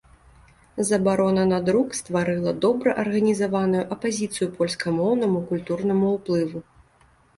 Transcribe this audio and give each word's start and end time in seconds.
Забарона 0.89 1.43
на 1.49 1.59
друк 1.67 1.91
стварыла 1.99 2.53
добра 2.65 2.95
арганізаваную 3.03 3.83
апазіцыю 3.97 4.47
польскамоўнаму 4.57 5.45
культурнаму 5.53 6.07
ўплыву. 6.19 6.59